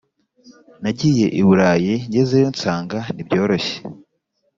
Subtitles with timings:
[0.81, 3.75] Nagiye iburayi ngezeyo nsanga ntibyoroshye